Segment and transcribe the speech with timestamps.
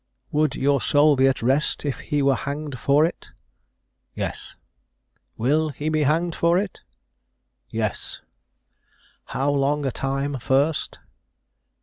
[0.31, 3.27] "Would your soul be at rest if he were hanged for it?"
[4.15, 4.55] "Yes."
[5.37, 6.81] "Will he be hanged for it?"
[7.69, 8.19] "Yes."
[9.25, 10.97] "How long a time first?"